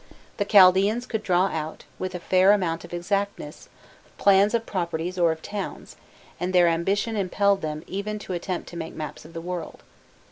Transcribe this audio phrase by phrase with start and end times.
[0.37, 3.69] The Chaldaeans could draw out, with a fair amount of exactness,
[4.17, 5.95] plans of properties or of towns,
[6.39, 9.83] and their ambition impelled them even to attempt to make maps of the world.